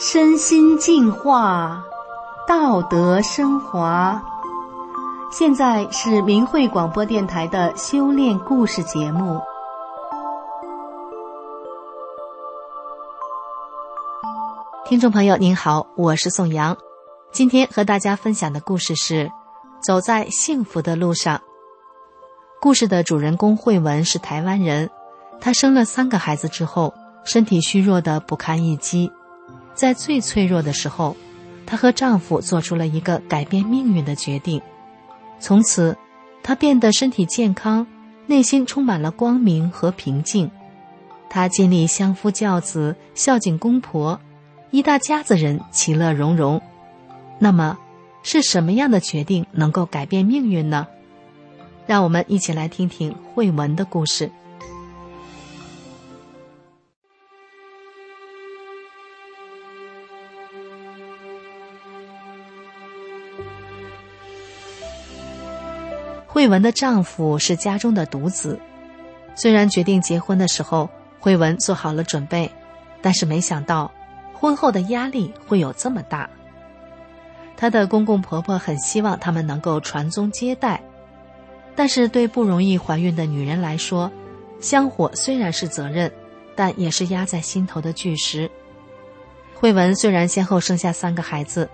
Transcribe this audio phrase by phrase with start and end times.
[0.00, 1.82] 身心净化，
[2.46, 4.22] 道德升华。
[5.28, 9.40] 现在是明慧广播电台的修炼故事节目。
[14.86, 16.76] 听众朋友您好，我是宋阳，
[17.32, 19.24] 今天和大家分享的故事是
[19.80, 21.38] 《走在幸福的路上》。
[22.60, 24.88] 故事的主人公慧文是台湾人，
[25.40, 26.94] 她生了三个孩子之后，
[27.24, 29.10] 身体虚弱的不堪一击，
[29.78, 31.16] 在最脆弱的时候，
[31.64, 34.60] 她和丈夫做出了一个改变命运的决定。
[35.38, 35.96] 从此，
[36.42, 37.86] 她变得身体健康，
[38.26, 40.50] 内心充满了光明和平静。
[41.30, 44.18] 她尽力相夫教子，孝敬公婆。
[44.72, 46.60] 一大家子人其乐融融，
[47.38, 47.78] 那么
[48.24, 50.88] 是什么样的决定能够改变命运呢？
[51.86, 54.28] 让我们一起来听听慧文的故事。
[66.38, 68.60] 慧文的丈夫是家中的独子，
[69.34, 72.48] 虽然决定结婚的时候，慧文做好了准备，
[73.02, 73.90] 但是没想到。
[74.34, 76.30] 婚后的压力会有这么大。
[77.56, 80.80] 她的公公婆婆很希望他们能够传宗接代，
[81.74, 84.08] 但是对不容易怀孕的女人来说，
[84.60, 86.08] 香火虽然是责任，
[86.54, 88.48] 但也是压在心头的巨石。
[89.56, 91.68] 慧文虽然先后生下三个孩子，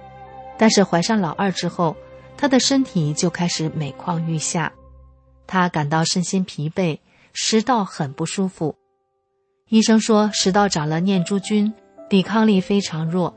[0.57, 1.95] 但是怀上老二之后，
[2.37, 4.73] 他的身体就开始每况愈下，
[5.47, 6.99] 他感到身心疲惫，
[7.33, 8.77] 食道很不舒服。
[9.69, 11.73] 医生说食道长了念珠菌。
[12.07, 13.35] 抵抗力非常弱，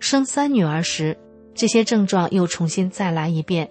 [0.00, 1.16] 生三女儿时，
[1.54, 3.70] 这些症状又重新再来一遍。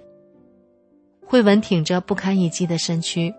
[1.27, 3.31] 慧文挺着不堪一击的身躯，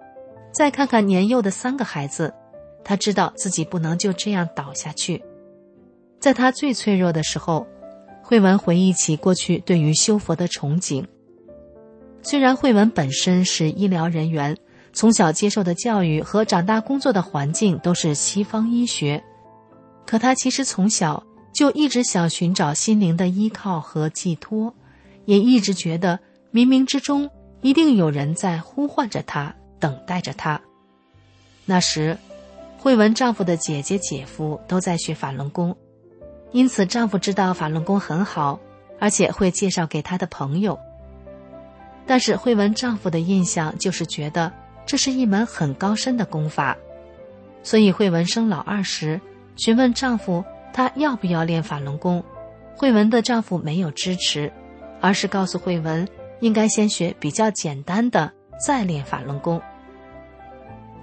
[0.53, 2.33] 再看看年幼的三个孩子，
[2.85, 5.21] 他知道自己不能就这样倒下去。
[6.21, 7.67] 在他最脆弱的时候，
[8.23, 11.05] 慧文回忆起过去对于修佛的憧憬。
[12.23, 14.57] 虽然慧文本身是医疗人员，
[14.93, 19.23] 从小接受的教育和长大工作的环境都是西方医学。
[20.07, 21.23] 可他其实从小
[21.53, 24.73] 就一直想寻找心灵的依靠和寄托，
[25.25, 26.19] 也一直觉得
[26.53, 27.29] 冥冥之中
[27.61, 30.61] 一定有人在呼唤着他，等待着他。
[31.65, 32.17] 那时，
[32.79, 35.77] 慧文丈夫的姐姐、姐夫都在学法轮功，
[36.53, 38.59] 因此丈夫知道法轮功很好，
[39.01, 40.79] 而且会介绍给他的朋友。
[42.07, 44.53] 但是慧文丈夫的印象就是觉得
[44.85, 46.77] 这是一门很高深的功法，
[47.63, 49.21] 所以慧文生老二时。
[49.57, 50.43] 询问丈夫
[50.73, 52.25] 她要不要练法轮功，
[52.75, 54.51] 慧文的丈夫没有支持，
[55.01, 56.09] 而是告诉慧文
[56.41, 58.33] 应该先学比较简单的，
[58.67, 59.61] 再练法轮功。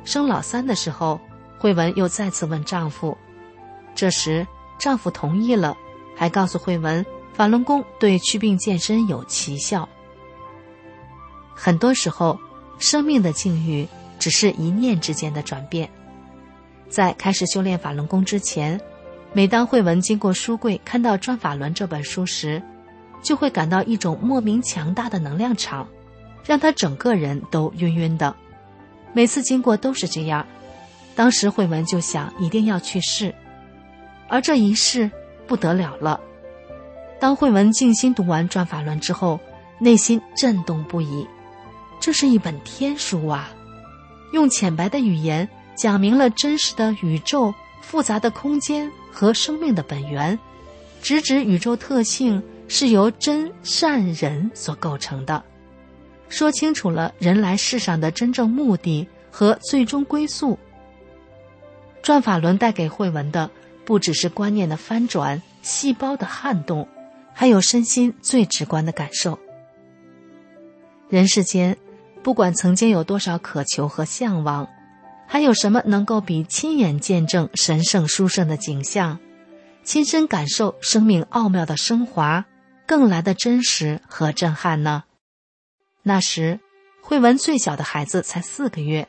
[0.03, 1.19] 生老三的时候，
[1.59, 3.15] 慧文又再次问丈夫，
[3.93, 4.45] 这时
[4.79, 5.77] 丈夫同意了，
[6.17, 9.87] 还告诉慧文法轮功对祛病健身有奇效。
[11.61, 12.39] 很多时候，
[12.77, 13.85] 生命的境遇
[14.17, 15.89] 只是一念之间的转变。
[16.87, 18.79] 在开始修炼法轮功之前，
[19.33, 22.63] 每当慧文经过书柜看到《转法轮》这本书时，
[23.21, 25.85] 就会感到一种莫名强大的能量场，
[26.45, 28.33] 让他整个人都晕晕的。
[29.11, 30.47] 每次经过都是这样，
[31.13, 33.35] 当时慧文就想一定要去试，
[34.29, 35.11] 而这一试
[35.45, 36.21] 不得了了。
[37.19, 39.41] 当慧文静心读完《转法轮》之后，
[39.77, 41.27] 内心震动不已，
[41.99, 43.49] 这是一本天书啊！
[44.31, 45.49] 用浅白的语言。
[45.75, 50.37] 讲明了真实的宇宙、复杂的空间和生命的本源，
[51.01, 55.41] 直指宇宙特性是由真善人所构成的，
[56.27, 60.59] 说清楚了人来世上的真正目的和最终归宿。
[62.03, 63.49] 转法轮带给慧文的，
[63.85, 66.89] 不只是观念的翻转、细胞的撼动，
[67.33, 69.39] 还有身心最直观的感受。
[71.07, 71.77] 人世间，
[72.21, 74.67] 不管曾经有多少渴求和向往。
[75.31, 79.19] 还有什么能够比亲眼见证神圣殊胜的景象，
[79.83, 82.45] 亲身感受生命奥妙的升华，
[82.87, 85.03] 更来的真实和震撼呢？
[86.01, 86.59] 那时，
[87.01, 89.07] 慧文最小的孩子才四个月。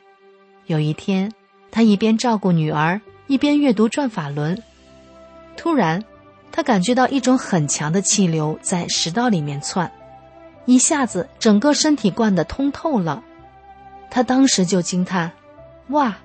[0.67, 1.33] 有一天，
[1.71, 4.55] 他一边照顾女儿，一边阅读《转法轮》。
[5.57, 6.03] 突然，
[6.51, 9.91] 他感觉到一种很强的气流在食道里面窜，
[10.65, 13.23] 一下子整个身体灌得通透了。
[14.09, 15.31] 他当时就惊叹。
[15.87, 16.17] 哇，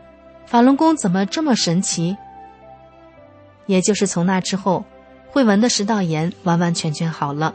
[0.45, 2.17] 法轮功怎么这么神奇？
[3.67, 4.85] 也就是从那之后，
[5.31, 7.55] 慧文的食道炎完完全全好了。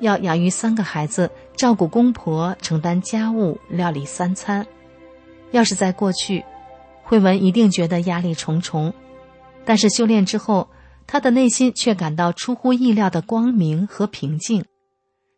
[0.00, 4.66] 要养育三个孩子，照顾公婆，承担家务，料理三餐，
[5.50, 6.42] 要是在过去，
[7.02, 8.94] 慧文一定觉得压力重重。
[9.66, 10.70] 但是修炼之后，
[11.06, 14.64] 他的内心却感到出乎意料的光明和平静。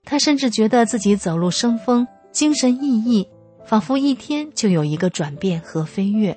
[0.05, 3.27] 他甚至觉得自己走路生风，精神奕奕，
[3.65, 6.37] 仿佛一天就有一个转变和飞跃。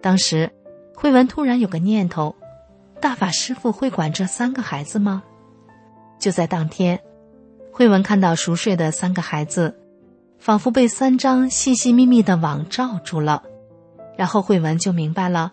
[0.00, 0.50] 当时，
[0.94, 2.34] 慧文突然有个念头：
[3.00, 5.22] 大法师父会管这三个孩子吗？
[6.18, 7.00] 就在当天，
[7.72, 9.76] 慧文看到熟睡的三个孩子，
[10.38, 13.42] 仿佛被三张细细密密的网罩住了。
[14.16, 15.52] 然后慧文就明白了，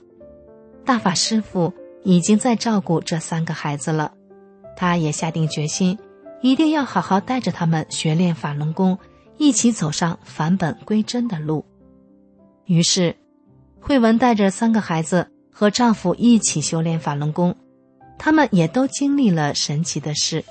[0.86, 1.74] 大法师父
[2.04, 4.14] 已经在照顾这三个孩子了。
[4.76, 5.98] 他也下定决心。
[6.42, 8.98] 一定要好好带着他们学练法轮功，
[9.38, 11.66] 一起走上返本归真的路。
[12.66, 13.16] 于是，
[13.80, 17.56] 慧文带着三个孩子和丈夫一起修炼法轮功，
[18.18, 20.44] 他们也都经历了神奇的事。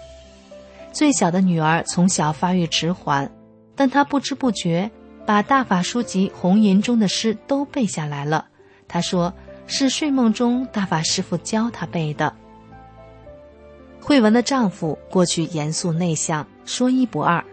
[0.93, 3.31] 最小的女儿从小发育迟缓，
[3.77, 4.91] 但她不知不觉
[5.25, 8.47] 把大法书籍《红银》中的诗都背下来了。
[8.89, 9.33] 她说
[9.67, 12.35] ：“是睡梦中大法师父教她背的。”
[14.09, 17.45] 慧文的丈夫过去严肃内向，说一不二，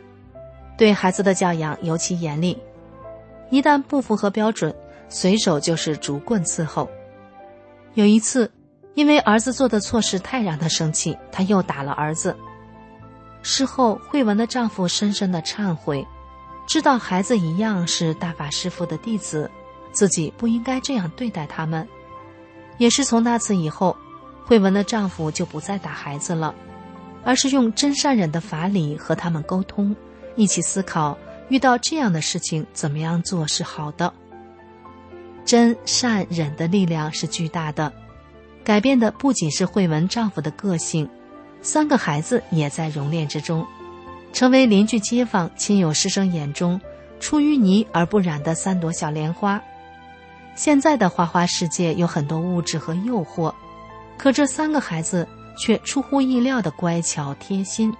[0.77, 2.57] 对孩子的教养尤其严厉，
[3.49, 4.73] 一旦不符合标准，
[5.09, 6.89] 随手就是竹棍伺候。
[7.95, 8.49] 有一次，
[8.93, 12.33] 因为儿子做的错事太让他生气，他又打了儿子。
[13.43, 16.07] 事后，慧文的丈夫深深的忏悔，
[16.69, 19.51] 知道孩子一样是大法师父的弟子，
[19.91, 21.85] 自己不应该这样对待他们。
[22.77, 23.93] 也是从那次以后。
[24.45, 26.53] 慧文的丈夫就不再打孩子了，
[27.23, 29.95] 而是用真善忍的法理和他们沟通，
[30.35, 31.17] 一起思考
[31.49, 34.13] 遇到这样的事情怎么样做是好的。
[35.43, 37.91] 真善忍的力量是巨大的，
[38.63, 41.09] 改变的不仅是慧文丈夫的个性，
[41.61, 43.65] 三个孩子也在熔炼之中，
[44.31, 46.79] 成为邻居、街坊、亲友、师生眼中
[47.19, 49.59] 出淤泥而不染的三朵小莲花。
[50.55, 53.51] 现在的花花世界有很多物质和诱惑。
[54.17, 55.27] 可这三个孩子
[55.57, 57.93] 却出乎意料的乖巧贴心，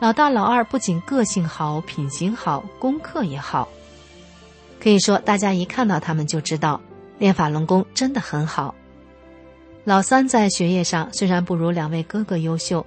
[0.00, 3.68] 老大老二不仅个性好、品行好、功课也好，
[4.78, 6.80] 可以说大家一看到他们就知道
[7.18, 8.74] 练法轮功真的很好。
[9.84, 12.84] 老三在学业上虽然不如两位哥哥优秀，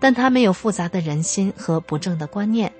[0.00, 2.72] 但他没有复杂的人心和不正的观念，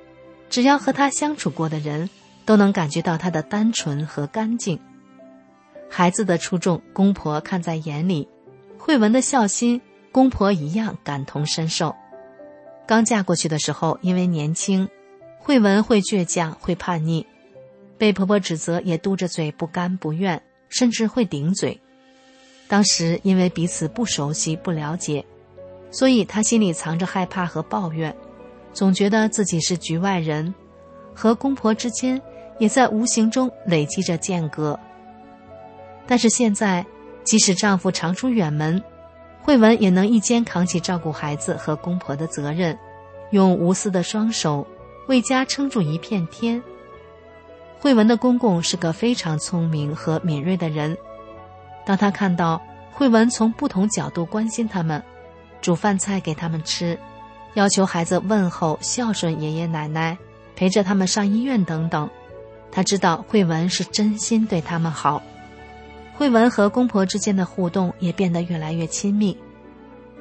[0.48, 2.08] 只要和他相处过的人，
[2.44, 4.80] 都能感觉到他的单纯和干净。
[5.90, 8.28] 孩子的出众，公婆看在眼里。
[8.86, 9.80] 慧文的孝心，
[10.12, 11.92] 公婆一样感同身受。
[12.86, 14.88] 刚嫁过去的时候，因为年轻，
[15.40, 17.26] 慧文会倔强，会叛逆，
[17.98, 21.80] 被婆婆指责也嘟着嘴不甘不愿，甚至会顶嘴。
[22.68, 25.24] 当时因为彼此不熟悉、不了解，
[25.90, 28.16] 所以她心里藏着害怕和抱怨，
[28.72, 30.54] 总觉得自己是局外人，
[31.12, 32.22] 和公婆之间
[32.60, 34.78] 也在无形中累积着间隔。
[36.06, 36.86] 但是现在。
[37.26, 38.80] 即使丈夫常出远门，
[39.42, 42.78] 慧文也能一肩扛起照顾孩子和公婆的责任，
[43.32, 44.64] 用无私的双手
[45.08, 46.62] 为家撑住一片天。
[47.80, 50.96] 慧文的公公是个非常聪明和敏锐的人，
[51.84, 52.62] 当他看到
[52.92, 55.02] 慧文从不同角度关心他们，
[55.60, 56.96] 煮饭菜给他们吃，
[57.54, 60.16] 要求孩子问候孝顺爷爷奶奶，
[60.54, 62.08] 陪着他们上医院等等，
[62.70, 65.20] 他知道慧文是真心对他们好。
[66.16, 69.36] 慧文和公婆之间的互动也变得越来越亲密。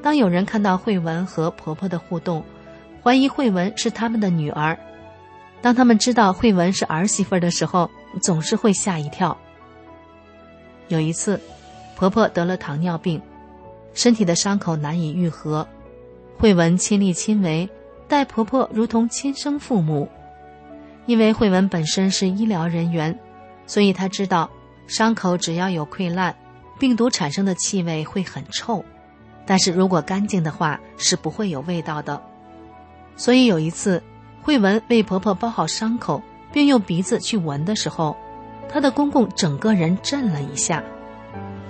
[0.03, 2.43] 当有人看到慧文和婆婆的互动，
[3.01, 4.77] 怀疑慧文是他们的女儿；
[5.61, 7.89] 当他们知道慧文是儿媳妇的时候，
[8.21, 9.35] 总是会吓一跳。
[10.89, 11.39] 有一次，
[11.95, 13.21] 婆婆得了糖尿病，
[13.93, 15.65] 身体的伤口难以愈合，
[16.37, 17.69] 慧文亲力亲为，
[18.09, 20.09] 待婆婆如同亲生父母。
[21.05, 23.17] 因为慧文本身是医疗人员，
[23.65, 24.49] 所以她知道。
[24.88, 26.36] 伤口只要有溃烂，
[26.80, 28.84] 病毒产生的气味会很臭，
[29.46, 32.22] 但是如果干净的话是不会有味道的。
[33.15, 34.04] 所以有一次，
[34.42, 38.15] 慧文为婆婆包好伤口，并用鼻子去闻的时候，
[38.70, 40.84] 她的公公整个人震了一下。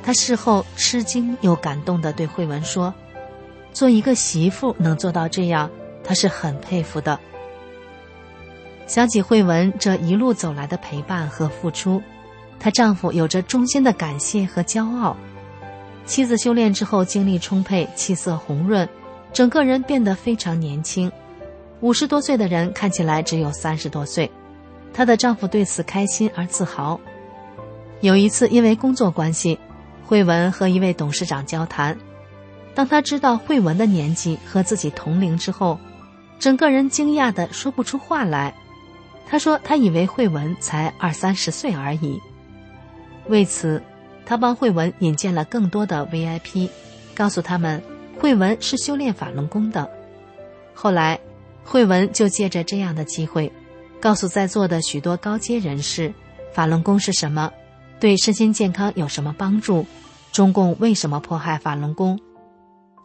[0.04, 2.94] 他事后吃惊又感动地对慧文说
[3.74, 5.72] ：“做一个媳妇能做到这样，
[6.04, 7.20] 他是很佩服的。”
[8.86, 12.04] 想起慧文这一路走来的陪伴和付出。
[12.60, 15.16] 她丈夫有着衷心的感谢和骄傲，
[16.06, 18.88] 妻子修炼之后精力充沛，气色红润，
[19.34, 21.12] 整个人变得非常年轻。
[21.82, 24.32] 五十多岁的人看起来只有三十多岁，
[24.94, 27.00] 她的丈夫对此开心而自豪。
[28.02, 29.60] 有一次因为工作关系，
[30.06, 31.98] 慧文和一位董事长交谈，
[32.74, 35.80] 当他知道慧文的年纪和自己同龄之后，
[36.40, 38.54] 整个人惊讶的说不出话来。
[39.28, 42.22] 他说他以为慧文才二三十岁而已。
[43.28, 43.82] 为此，
[44.26, 46.70] 他帮慧文引荐了更多的 VIP，
[47.14, 47.82] 告诉他们
[48.20, 49.90] 慧文是修炼法轮功的。
[50.74, 51.20] 后来，
[51.64, 53.52] 慧文就借着这样的机会，
[54.00, 56.14] 告诉在座的许多高阶人士，
[56.54, 57.52] 法轮功是什么，
[58.00, 59.86] 对身心健康有什么帮助，
[60.32, 62.20] 中共为什么迫害法轮功。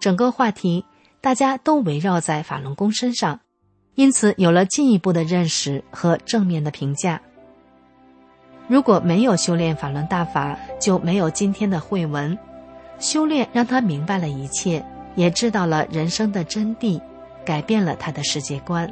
[0.00, 0.84] 整个话题
[1.20, 3.40] 大家都围绕在法轮功身上，
[3.94, 7.20] 因此有了进一步的认识和正面的评价。
[8.70, 12.38] 如果没有修炼法轮大法，就没有今天的慧文。
[13.00, 14.80] 修炼让他明白了一切，
[15.16, 17.00] 也知道了人生的真谛，
[17.44, 18.88] 改变了他的世界观，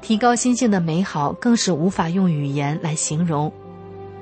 [0.00, 3.52] 提高心性的美好更是无法用语言来形容。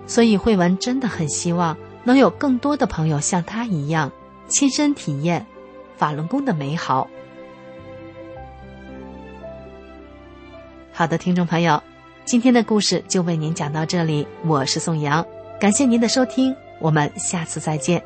[0.06, 4.10] 所以慧文真的很希望能有更多的朋友像他一样，
[4.48, 5.44] 亲身体验
[5.98, 7.06] 法轮功的美好。
[10.90, 11.82] 好的，听众朋友。
[12.24, 15.24] 今天的故事就为您讲到这里，我是宋阳，
[15.60, 18.02] 感谢您的收听，我们下次再见。